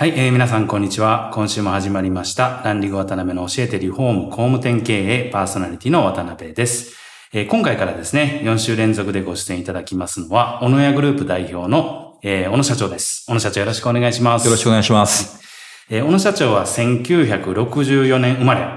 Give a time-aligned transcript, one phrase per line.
[0.00, 1.32] はい、えー、皆さんこんにちは。
[1.34, 2.62] 今週も始まりました。
[2.64, 6.96] ランリグ渡辺の教えてリフォーム工務店経営パーソナリティの渡辺です。
[7.32, 13.24] えー今回からですね、4週連続でご出演いただきますのは、小野屋グループ代表の、えー小野社長です。
[13.26, 14.44] 小野社長よろしくお願いします。
[14.44, 15.40] よろしくお願いします。
[15.90, 18.68] えー小野社長は1964年生まれ、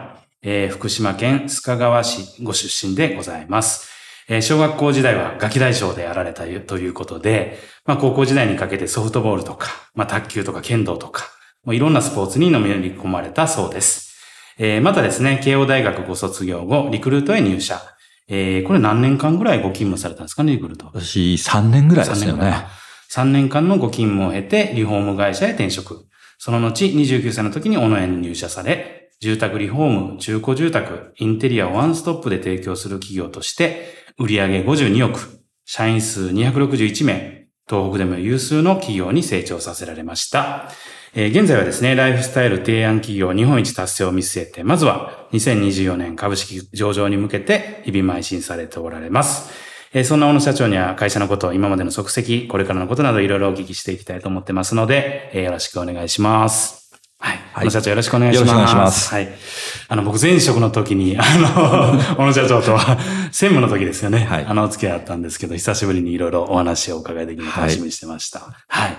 [0.41, 3.90] えー福島県須賀川市ご出身でございます。
[4.27, 11.25] えー小学校時代はガキ大将でやられたということで、まあ高校時代にかけてソフトボールとか、まあ卓球とか剣道とか、
[11.63, 14.11] もういろんなスポーツにのめり込まれたそうです。
[14.57, 17.81] えーまたですね、慶応大学ご卒業後、リクルートへ入社。
[18.27, 20.85] えーこれ何年間ぐらいご勤務されたんですかね、リクルート。
[20.93, 22.65] 私、3年ぐらいですよね。
[23.11, 26.05] 3年間のご勤務を経て、リフォーム会社へ転職。
[26.37, 40.69] その後、29歳の時に小野園に入社され、住宅リフォーム、中古住宅、インテリアをワンストップで提供する企業として、売上52億、社員数261名、東北でも有数の企業に成長させられました。
[41.13, 49.51] えー現在はですね、ライフスタイル提案企業日本一達成を見据えて、まずは2024年株式上場に向けて日々邁進されておられます。
[49.93, 56.80] えーそんな小野社長には会社のこと、今までの足跡、これからのことなどいろいろお聞きしていきたいと思ってますので、えーよろしくお願いします。
[57.21, 57.39] はい。
[57.53, 58.49] 小野社長よろしくお願いします。
[58.49, 59.29] よろしくお願いしますはい。
[59.87, 62.97] あの、僕前職の時に、 あの、小野社長とは、
[63.31, 64.25] 専務の時ですよね。
[64.25, 68.41] はいあの、お付き合いあったんですけど、久しぶりにいろいろお話をお伺いできるのを楽しみにしてました。
[68.67, 68.97] はい。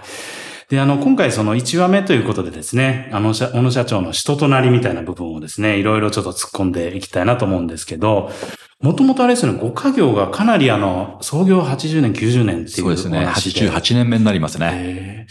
[0.69, 8.31] で、あの、今回その1話目ということでですね、あの、社小野社長の人となりみたいな部分をですね、いろいろちょっと突っ込んでいきたいなと思うんですけど、
[8.81, 13.19] もともとあれですよね、ご家業がかなりあの、創業80年、90年っていうそうですね。
[13.19, 15.27] お話で88年目になりますね。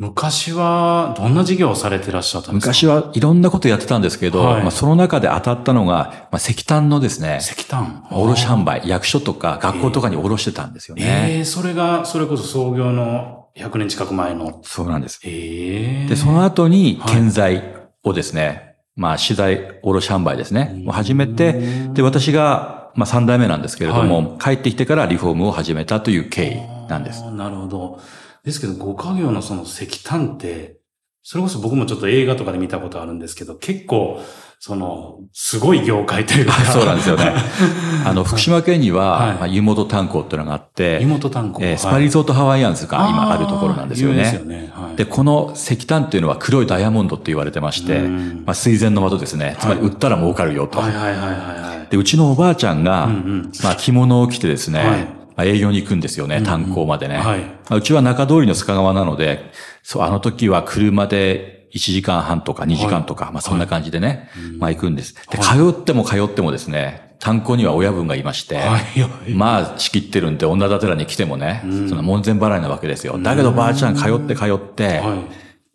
[0.00, 2.70] 昔はどんな事業をされてらっしゃったんですか？
[2.70, 8.06] 昔はいろんなことやってたんですけど、はいまあ、その中で当たったのが、まあ、石炭のですね、石炭。
[8.10, 11.34] 卸販売、役所とか学校とかに卸してたんですよね。
[11.34, 14.60] ええそれが、それこそ創業の100年近く前の。
[14.62, 15.20] そうなんです。
[15.22, 17.62] ええで、その後にはい建材
[18.02, 21.52] をですね、まあ、資材卸販売ですね、を始めて、
[21.92, 28.00] で、私が、まあ、3代目なんですけれども、帰ってきてからリフォームを始めたという経緯なんですなるほど。
[28.44, 30.78] ですけど、ご家業のその石炭って、
[31.22, 34.22] それこそ僕もちょっと映画とかで見たことあるんですけど、結構、
[34.58, 36.52] その、すごい業界というか。
[36.52, 37.32] そうなんですよね。
[38.04, 41.62] あの、福島県には、はいまあ、湯本炭鉱っていうのがあって、湯本炭鉱。
[41.62, 44.16] えースパリゾートハワイアンズが今あるところなんですよね。
[44.16, 44.70] ですよね。
[44.74, 44.96] はい。
[44.96, 49.56] で、この石炭っていうのは黒いダイヤモンドって言われてまして、うんまあ、水前の的ですね。
[49.60, 50.78] つまり売ったら儲かるよと。
[50.78, 51.90] はいはいはいはいはい。
[51.90, 57.18] で、うちのおばあちゃんが、うんうんまあ、着物を着てですね、はいまあ、営業に行くんですよね、炭鉱までね。
[57.18, 57.40] はい。
[57.40, 59.50] まあうちは中通りの須賀川なので、
[59.82, 65.14] そう、あの時は車で1時間半とか2時間とか、まあそんな感じでね、まあ行くんです。
[65.30, 73.18] で、通っても通ってもですね、炭鉱には親分がいまして、はいはいまあ仕切ってるんで女立てらに来てもね、その門前払いなわけですよ。
[73.18, 75.16] だけどばあちゃん通って通って、は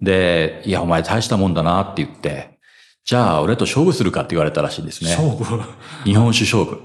[0.01, 0.03] い。
[0.03, 2.54] で、いやお前大したもんだなって言って、
[3.05, 5.11] じゃあ俺と勝負するかって言われたらしいんですね。
[5.11, 5.61] 勝負？
[6.05, 6.81] 日本酒勝負。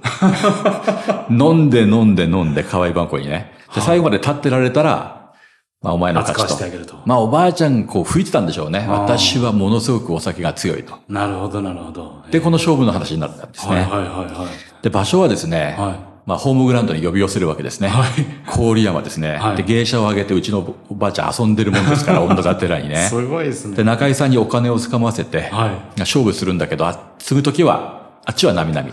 [1.30, 3.52] 飲んで飲んで飲んで河合番号にね。
[3.74, 5.32] で、最後まで立ってられたら、
[5.80, 6.72] まあお前の勝ちと扱わせてあ。
[6.72, 7.00] げると。
[7.06, 8.86] まあおばあちゃんこう吹いてたんでしょうね。
[8.86, 10.98] 私はものすごくお酒が強いと。
[11.08, 12.22] なるほど、なるほど。
[12.30, 13.76] で、この勝負の話になったんですね。
[13.76, 14.82] はいはいはいはい。
[14.82, 17.88] で、場所はですね、はいまあホームグラウンドに呼び寄せるわけですね。
[17.88, 18.10] はい
[18.56, 19.36] 郡山ですね。
[19.36, 23.08] はいで、芸者を挙げてうちのおばあちゃん遊んでるもんですから、女がてらにね。
[23.08, 23.74] すごいですね。
[23.74, 25.98] で、中井さんにお金をつかませて、はい。
[25.98, 28.92] 勝負するんだけど、あ継ぐときは、あっちはなみなみ。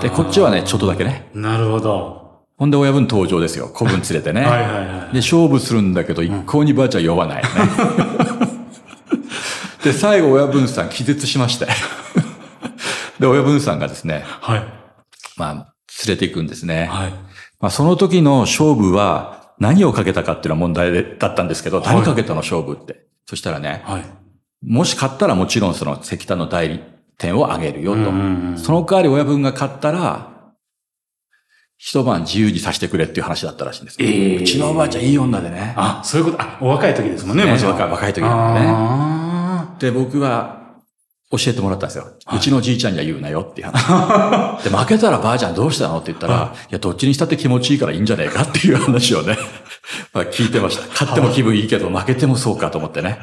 [0.00, 1.28] で、こっちはね、ちょっとだけね。
[1.34, 2.46] なるほど。
[2.56, 3.68] ほんで親分登場ですよ。
[3.68, 4.40] 子分連れてね。
[4.40, 5.12] はいはいはい。
[5.12, 7.48] で、勝負するんだけど、一向にばあちゃん酔わない、ね。
[9.84, 11.66] で、最後親分さん気絶しまして。
[13.20, 14.78] で、親分さんがですね、はい。
[15.36, 15.74] まあ、
[16.06, 16.86] 連れて行くんですね。
[16.86, 17.10] はい。
[17.60, 23.06] まあ、その時の勝負は何をかけたかっていうのは問題でだったんですけど、はい何かけたの勝負って。
[23.26, 24.04] そしたらね、はい。
[24.62, 26.80] もし勝ったらもちろんその石炭の代理
[27.18, 28.04] 店をあげるよと。
[28.58, 30.38] その代わり親分が勝ったら、
[31.76, 33.96] 一晩自由にさせてくれっていう話だったらしいんです。
[34.00, 35.74] ええうちのおばあちゃんいい女でね。
[35.76, 37.78] あ、そういうこと、あ、お若い時ですもんね、ねもちろん。
[37.78, 40.57] 若い時なんでねあで、僕は
[41.30, 42.06] 教えてもらったんですよ。
[42.34, 44.64] うちのじいちゃんには言うなよっていう話。
[44.64, 49.36] で、負けたらばあちゃんどうしたのって言ったら、いや、どっちにしたって気持ちいいからいいんじゃねえかっていう話をね、
[50.14, 50.88] まあ聞いてました。
[50.88, 53.18] 勝っても気分いいけど、負けてもそうかと思ってね。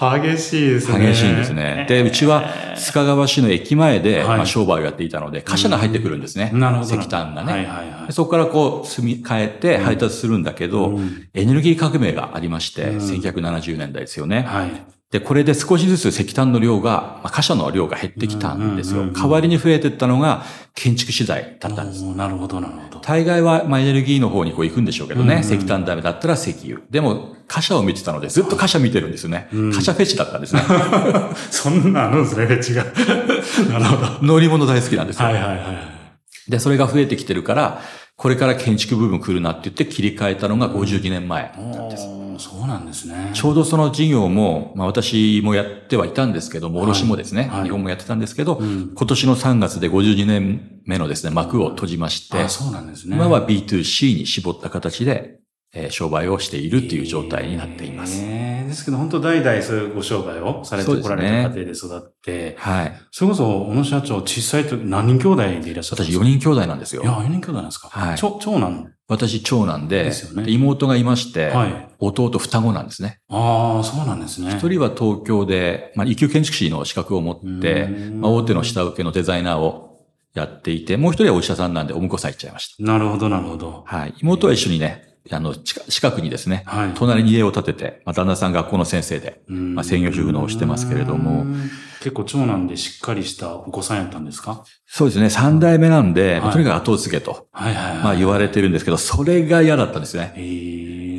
[0.00, 1.06] ー激しいですね。
[1.06, 1.86] 激しいんですね。
[1.88, 2.44] で、うちは
[2.76, 6.50] 須賀川市の駅前で、はいまあ、商売をやっていたので、貨車が入ってくるんですね。
[6.54, 6.96] なるほど。
[6.98, 7.52] 石炭がね。
[7.52, 8.12] はいはいはいで。
[8.12, 14.44] そこからこう、積み替えて配達するんだけど、うんエネルギー革命がありまして、うん1970年代ですよね。
[14.46, 14.93] はい。
[15.14, 19.02] で、これで少しずつ石炭の量が、まあ、貨車の量が減ってきたんですよ。
[19.02, 20.42] うんうんうんうん代わりに増えていったのが
[20.74, 22.02] 建築資材だったんです。
[22.02, 22.98] なるほど、なるほど。
[22.98, 25.34] 大概は、まあ、エネルギーの方にこう行くんでしょうけどね。
[25.34, 26.80] うんうん石炭ダメだったら石油。
[26.90, 29.48] でも、貨車を見てたので、ずっと貨車見てるんですよね。
[29.52, 30.62] うん貨車フェチだったんですね。
[31.52, 33.70] そんなあるんですね、違う。
[33.70, 34.26] なるほど。
[34.26, 35.26] 乗り物大好きなんですよ。
[35.26, 36.50] はいはいはい。
[36.50, 37.80] で、それが増えてきてるから、
[38.24, 42.04] これから建築部分来るなって言って切り替えたのが52年前なんです。
[42.38, 43.32] そうなんですね。
[43.34, 53.14] ちょうどその事業も、まあ私もやってはいたんですけども、はい卸もですね、はい日本もやってたんですけど、うん今年の3月で52年目のですね、幕を閉じまして、あ、そうなんですね。
[53.14, 55.40] 今は B2C に絞った形で、
[55.74, 58.22] えー商売をしているっていう状態になっています。
[58.24, 62.92] えーですけど、本当代々そういうご商売をされてこられた家庭で育って、はい。
[63.10, 67.06] それこそ、小野社長、小さい時何人兄弟でいらっしゃったんで私すか？4人兄弟なんですよい。
[67.06, 67.88] や、4人兄弟なんですか？
[67.88, 71.88] はい長長男私長男でですよねで妹がいまして、はい。
[71.98, 73.20] 弟双子なんですね。
[73.28, 74.50] ああ、そうなんですね。
[74.56, 82.82] 一人は東京で、まあ、一級建築士の資格を持ってう、んまあ、大手の下請けのデザイナーをやっていて、もう一人はお医者さんなんでお婿さん行っちゃいました。
[82.82, 83.84] なるほど、なるほど。
[83.86, 84.14] はい。
[84.20, 86.92] 妹は一緒にね、あの、近近くにですね、はい。
[86.94, 89.74] 隣に家を建てて、まあ、旦那さん学校の先生で、うん。
[89.74, 91.42] まあ専業主婦のをしてますけれども。
[91.42, 91.70] うん。
[92.00, 94.62] 結構長男でしっかりしたお子さんやったんですか？
[94.86, 96.52] そうですね、三代目なんで、まあはい。
[96.52, 97.96] とにかく後を継げと、はいはいはい。
[98.04, 100.34] まあ言われてるんですけど、それが嫌だったんですね。
[100.36, 100.73] えー、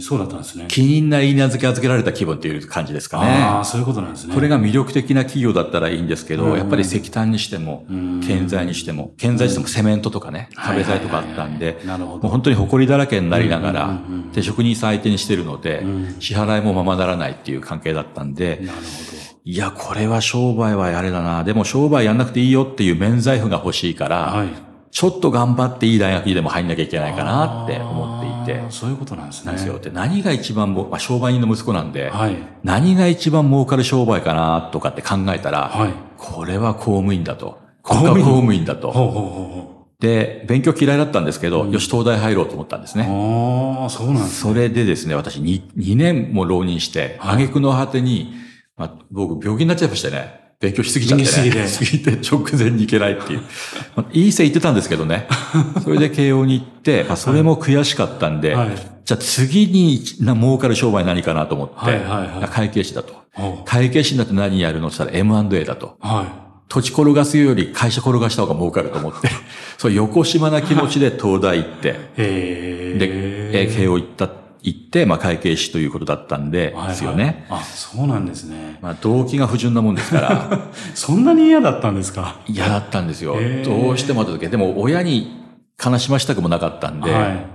[0.06, 0.66] そうだったんですね。
[0.68, 3.66] 気にない稲付け預けられた気分っていう感じですかああ、ね。
[3.66, 4.36] そういうことなんですね。
[4.36, 11.82] これが魅力的な企業だったらいいんですけど、うんやっぱり石炭にしても、うん、建材にしても、建材にしてもセメントとかね、壁材とかあったんで。
[11.86, 14.00] もう本当に埃だらけになりながら
[14.32, 19.16] で、職人さん相手にしてるのでうん、支払いもままならないっていう関係だったんで、なるほ
[19.48, 21.44] いや、これは商売はやれだな。
[21.44, 24.10] でも商売やんなくていいよっていう免罪符が欲しいかど。
[24.12, 24.48] ら、はい。
[24.96, 28.64] ちょっと頑張っていい大学にでも入んなきゃいけないかなって思っていて。
[28.70, 29.48] そういうことなんですね。
[29.48, 29.80] なんですよ。
[29.80, 32.38] で、何が一番も、まあ、商売人の息子なんで、はい。
[32.64, 35.94] 何が一番儲かる商売かなとかって考えたら、はい。
[36.18, 37.58] これは公務員だと。
[37.82, 38.26] 公務員？
[38.26, 38.92] 国家公務員だと。
[38.92, 43.02] ほうほうほうほで、勉強嫌いだったんですけど、よし、東大入ろうと思ったんですう。
[43.02, 43.08] ね。
[43.10, 44.52] ああ、そうなんですね。
[44.52, 48.34] それでですね、私 2, 2年も浪人して、はい挙句の果てに、
[48.78, 50.45] まあ、僕病気になっちゃいましてね。
[50.60, 51.68] 勉強しすぎちゃってね。
[51.68, 53.42] しすぎて直前に行けないっていう。
[53.96, 55.28] まあ、いい線行ってたんですけどね。
[55.84, 58.70] それで慶応に行って、まあ、それも悔しかったんで、はい。
[59.06, 63.14] じゃあ次にな儲かる商売何かなと思って、はいはいはい会計士だと。
[63.34, 65.98] ほ会計士になって何やるのって言ったら M&A だと。
[66.04, 66.26] うはい。
[66.68, 69.30] 土地転がすより会社転がした方が儲かると思って、
[69.78, 71.92] そう横島な気持ちで東大行って。
[71.92, 74.28] で、えー慶応行った、
[74.62, 77.46] 行って、まあ会計士ということだったんで、はいはいですよね。。
[77.50, 78.78] あ、そうなんですね。
[78.82, 82.40] まあ動機が不純なもんですから、 そんなに嫌だったんですか？
[82.48, 84.50] 嫌だったんですよどうしても後付け。
[84.52, 85.44] でも親に
[85.84, 87.46] 悲しましたくもなかったんで、はい。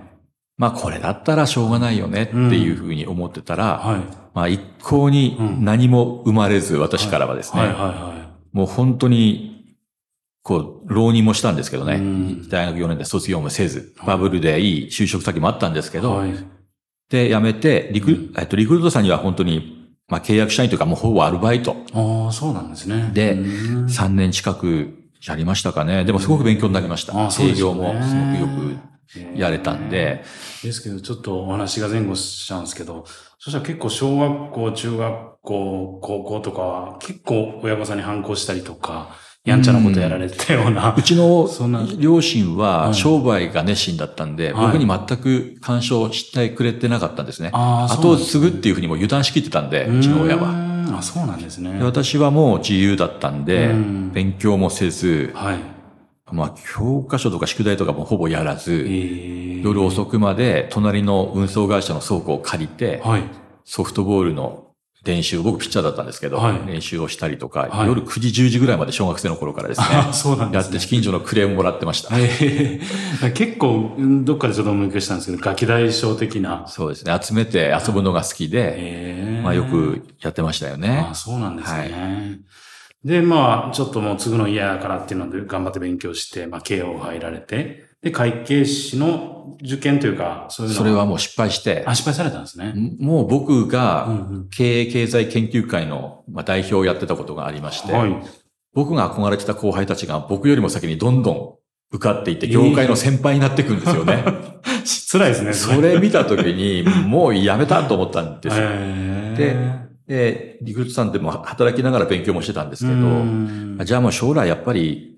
[0.57, 4.01] まあこれだったらしょうがないよねっていうふうに思ってたら、はい。
[4.35, 8.15] まあ一向にうん何も生まれず、私からはですね、はいはいは
[8.53, 9.77] もう本当に、
[10.43, 16.01] こう、浪人もしたんですけどね、うん大学4年で卒業もせず、バブルでいい就職先もあったんですけい。
[16.01, 16.33] ど、はい。
[17.11, 19.77] で、辞めて、リク、うんえっと、リクルートさんには本当に、
[20.09, 23.11] まあ契約社員というかもうほぼアルバイトああ、そうなんですね。
[23.13, 24.93] でうん3年近く
[25.25, 26.05] やりましたかね。
[26.05, 27.27] でもすごく勉強になりました。
[27.27, 28.47] あそうで営業すよねもすごくよ
[29.35, 30.25] くやれたんで、
[30.63, 33.05] ですけど、ちょっとお話が前後しちゃうんですけど、
[33.39, 40.95] そしたら結構小学校、中学校、高校とかは結構親御さんに反抗したりとか、やんちゃなことやられてたような。
[40.95, 41.49] うちの
[41.99, 47.51] 両親ははい商売が熱心だったんで、はい僕に全く干渉してくれてなかったんですね。
[47.53, 50.43] 後を継ぐっていうふうにもう油断しきってたんで、うちの親は。
[50.43, 50.99] は。
[50.99, 51.79] あ、そうなんですね。
[51.79, 55.59] で私はもう自由だったんでうん、勉強もせず、はい。
[56.33, 63.23] まあ、教科書とか宿題とかもほぼやらず、え夜遅くまで隣の運送会社の倉庫を借りて、はい。
[63.65, 64.70] ソフトボールの
[65.05, 72.11] 練習、僕ピッチャーだったんですけど、はい練習をしたりとか、はい夜9時、10時ぐらいまで小学生の頃からですね、 あそうなんですねやって近所のクレームもらってました。
[72.19, 72.81] え
[73.23, 76.65] え 結構、うんどっかでちょっと思い返したんですけど、ガキ大将的な。
[76.69, 77.19] そうですね。
[77.21, 81.15] 集めて遊ぶのが好きで、ええまあよくやってましたよねあ。
[81.15, 82.41] そうなんですね。
[83.05, 92.73] で、まあ、ちょっともう継ぐの嫌やからっていうので頑張って勉強して、まあ、慶応入られて、で、会計士の受験というか、そういうのそれはもう失敗してあ、、失敗されたんですね。
[92.99, 98.17] もう僕うんがうん経営経済研究会のまあ代表をやってたことがありまして、はい。
[98.73, 101.55] 僕が憧れてた後輩たちが僕よりも先にどんどん
[101.93, 104.25] 受かっていって、業界の先輩になっていくんですよね。
[105.13, 105.53] 辛いですね。
[105.53, 108.69] それ見たときに、もうやめたと思ったんですよ。
[109.37, 109.57] で、
[110.07, 115.10] で、リクルートさんでも働きながら勉強もしてたんですけうど、んじゃあもう将来やっぱり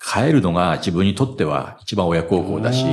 [0.00, 2.84] 帰るのが自分にとっては一番親孝行だし、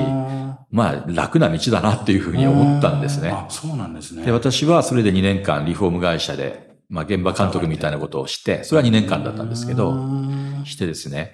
[0.72, 3.30] まあ楽な道だなっていうふうに思ったんですね。
[3.30, 4.26] あ、そうなんですね。
[4.26, 11.34] で、私はそれで2年間リフォーム会社で、まあ現場監督みたいなことをして、それは2年間だったんですけうど、んしてですね。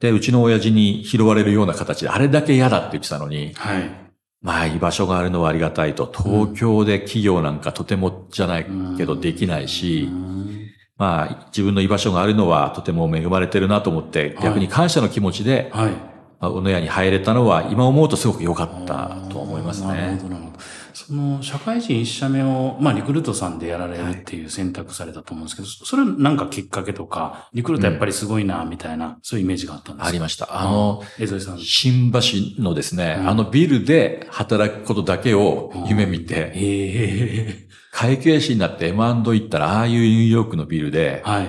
[0.00, 3.90] で、うちの親父に拾われるような形で、あれだけ嫌だって言ってたのに、はい。
[4.42, 8.66] まあ居場所があるのはありがたいと、東京で企業なんかとてもじゃない
[8.98, 10.08] けどできないし、
[10.96, 15.90] まあ自分の居場所があるのはとても恵まれてるなと思って、逆に感謝の気持ちで、はい。
[16.40, 20.22] まあ小野屋に入れたのは今思うとすごく良かったと思いますねなるほ。
[20.24, 20.58] ど、なるほど。
[20.92, 30.08] その、社会人一社目を、まあ、リクルートさんでやられるっていう選択されたと思うんですけど、それなんかきっかけとか、リクルートやっぱりすごいな、みたいな、そういうイメージがあったんですか？
[30.08, 30.60] ありました。
[30.60, 31.58] あの、江添さん。
[31.58, 37.63] 新橋のですね、うんあのビルで働くことだけを夢見て、え
[37.94, 41.48] 会計士になって M&A 行ったら、ああいうニューヨークのビルでえ、はい。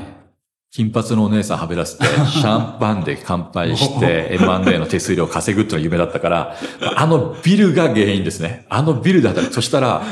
[0.72, 6.56] 金髪のお姉さんはべらせて、 シャンパンで乾杯して、M&A の手数料稼ぐっていうのが夢だったから、
[6.96, 8.68] あのビルが原因ですね。
[8.70, 9.54] あのビルで働く。
[9.56, 10.04] そしたら。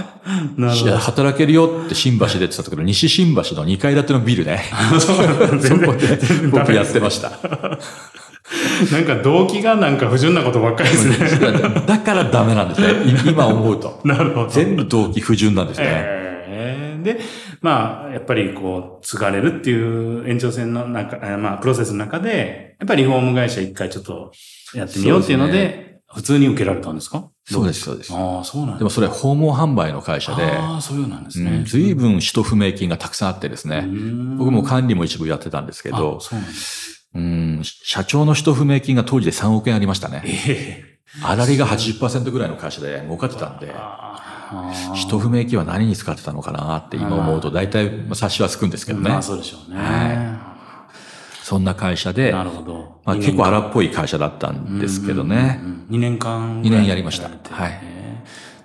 [0.99, 4.63] 働けるよって新橋でって言ってたけど、西新橋の2階建てのビルね。
[4.99, 5.13] そ
[5.75, 6.17] こで
[6.49, 7.29] 僕やってました。
[8.91, 11.51] なんか動機がなんか不純なことばっかりですね。
[11.85, 12.87] だからダメなんですね。
[13.05, 14.01] い今思うと。
[14.03, 14.49] なるほど。
[14.49, 15.85] 全部動機不純なんですね。
[15.87, 16.22] えー
[17.03, 17.19] で、
[17.61, 19.73] まあ、やっぱりこう、継がれるってい
[20.23, 24.31] う延長線の中、えーまあ、プロセスの中で、やっぱりリフォーム会社一回ちょっと
[24.73, 27.29] やってみようっていうのでで、普通に受けられたんですか？
[27.45, 28.13] そうです、そうです。
[28.13, 31.65] ああ、そうなんでもそれ訪問販売の会社で、ああ、そういうなんですうねん。
[31.65, 33.87] 随分使途不明金がたくさんあってですね。
[34.37, 37.09] 僕も管理も一部やってたんですけけど、そうなんです。
[37.15, 40.23] うん、社長の使途不明金が当時で3億円ありましたね。
[40.25, 49.21] ええあらりが80%ぐらいの会社で儲かってたんで、ああ使途不明金は何に使ってたのかなって今思うと、大体まあ察しはつくんですけどねまあ、。
[49.21, 50.37] そうでしょうね。
[51.41, 53.01] そんな会社で、なるほど。
[53.03, 55.59] まあ、結構荒っぽい会社だったんですけどね。
[55.89, 58.02] 2年間二年やりましたはい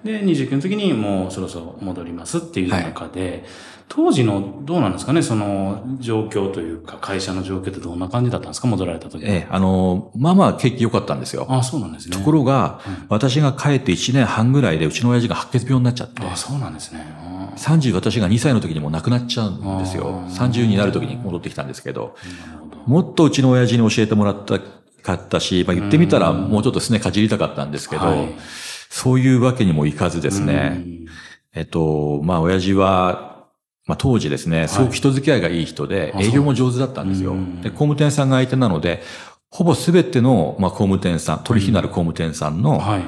[0.05, 3.45] で、29の時にもうそろそろ戻りますっていう中で、
[3.89, 11.47] 当時のどうなんですかね、その状況というか、会社の状況ってどんな感じだったんですか、戻られた時ええ、あの、まあまあ景気良かったんですよ。
[11.49, 12.17] あそうなんですね。
[12.17, 17.01] ところが、私が帰って1年半ぐらいでうちの親父が白血病になっちゃって、あそうなんですね。
[17.19, 20.23] あ30私が2歳の時にもう亡くなっちゃうんですよ。
[20.27, 22.15] あー30になる時に戻ってきたんですけど、
[22.47, 22.83] なるほど。
[22.87, 24.61] もっとうちの親父に教えてもらった
[25.03, 28.29] かったし、まあ、言ってみたらもうちょっとすねかじりたかったんですけど、はい
[28.89, 30.99] そういうわけにもいかずですね、うん
[31.55, 33.49] えっと、まあ親父は、
[33.87, 37.63] まあ当時ですね、すごく人付き合いがいい人で、あ営業も上手だったんですようん。
[37.63, 39.03] で、工務店さんが相手なので、
[39.51, 43.03] ほぼすべての、まあ、工務店さん、取引のある工務店さんのはい。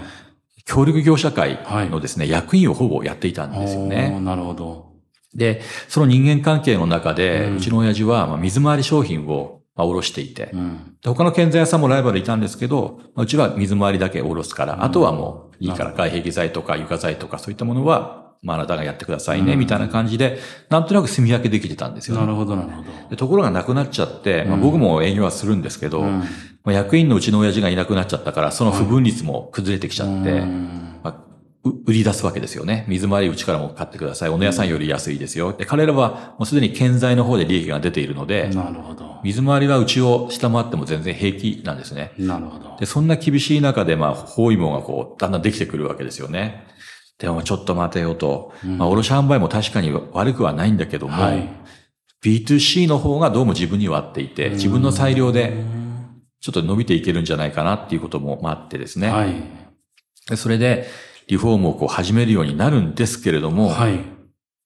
[0.67, 1.59] 協力業者会
[1.91, 4.21] のですね、役員をほぼやっていたんですよね。
[4.21, 4.93] なるほど。
[5.35, 10.97] で、その人間関係の中で、ううんちの親父は、まあ、水回り商品を、まあ、卸していて、うん。
[11.03, 14.85] で他の建材屋さんもライバルいたんですけど、まあうちは水回りだけ卸すから、うん。
[14.85, 19.59] あとはもういいから外壁材とか床材とかそういったものは、まああなたがやってくださいね、うん。
[19.59, 20.39] みたいな感じで、
[20.71, 22.23] なんとなく住み分けできてたんですよ、ね。
[22.23, 22.89] なるほど、なるほど。
[23.11, 26.21] でところがなくなっちゃって、まあ、うん僕も営業はするんですけど、うん。
[26.65, 31.01] まあ、役員のうちの親父がいなくなっちゃったから、その不分率も崩れてきちゃって、うん。
[31.03, 31.30] まあう
[31.63, 32.87] 売り出すわけですよね。
[32.89, 34.29] 水回りうちからも買ってください。
[34.31, 35.53] お野屋さんより安いですよ。
[35.53, 39.21] で、彼らはもうすでに建材の方で利益が出ているので、なるほど。
[39.23, 42.13] 水回りはうちを下回っても全然平気なんですね。
[42.17, 42.77] なるほど。
[42.79, 46.67] で、そんな厳しい中で、まあ、包囲網がこう、だんだんできてくるわけですよね。
[47.19, 48.55] でも、ちょっと待てよと。
[48.65, 51.47] うんまあ、卸販売も確かに悪くはないんだけども、はい。
[52.25, 55.53] B2C の方がどうも自分には合っていて、自分の裁量で
[56.41, 59.11] ちょっと伸びていけるんじゃないかなっていうこともまああってですね。
[59.11, 59.35] はい。
[60.29, 60.87] でそれで、
[61.31, 64.01] リフォームをこう始めるようになるんですけれども、はい。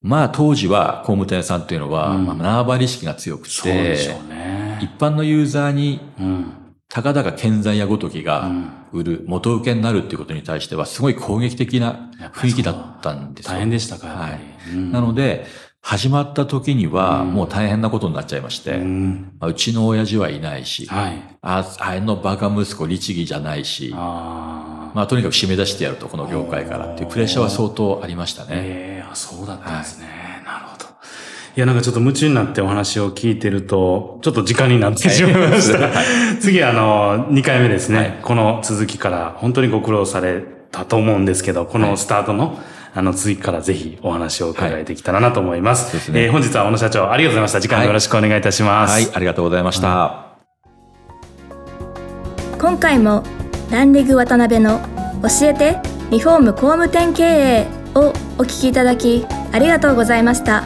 [0.00, 4.78] まあ当時は工務店さんっていうのは、うんまあ、縄張り意識が強くて、そうでしょうね。
[4.82, 6.52] 一般のユーザーにうん。
[6.88, 8.48] たかだか建材やごときが
[8.92, 13.54] 売る、元請けになるっていうことに対しては、すごい攻撃的な雰囲気だったんですよ。
[13.54, 14.40] 大変でしたかはい。
[14.72, 15.44] うんなので、
[15.80, 21.22] 始まった時には、もう大変なことになっちゃいまして、うんまあうちの親父はいないし、はい。
[21.42, 24.73] ああのバカ息子律儀じゃないし、ああ。
[24.94, 28.48] まあとにかく締め出してやると、この業界からっていうプレッシャーは相当ありましたね。
[28.52, 30.06] ええあ、そうだったんですね。
[30.46, 30.84] なるほど。
[30.84, 35.90] いや、なんかちょっと夢中になってお話を聞いてると、ちょっと時間になってしまいました。
[36.40, 42.60] 次、あの、2回目ですね、はいこの続きから、本当にご苦労されたと思うんですけど、このスタートの、
[42.94, 45.90] あの、続きからぜひお話を伺えてきたらなと思います。
[45.90, 47.60] そうですねえー本日は小野社長、ありがとうございました。
[47.60, 48.92] 次回もよろしくお願いいたします。
[48.92, 50.24] はい、ありがとうございました。
[52.58, 53.24] 今回も
[53.74, 54.78] ランリグ渡辺の
[55.20, 55.80] 教えて
[56.12, 57.66] リフォーム工務店経営
[57.96, 60.62] をお聞きいただきありがとうございました。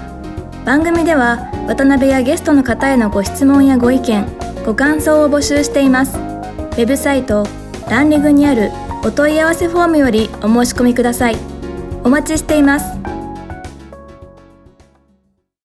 [0.67, 4.27] 番組では渡辺やゲストの方へのご質問やご意見
[4.67, 6.19] ご感想を募集しています。
[6.19, 7.47] ウェブサイト
[7.89, 8.71] ランリグにある
[9.03, 11.39] お問い合わせフォームよりお申し込みください。
[12.05, 13.18] お待ちしています。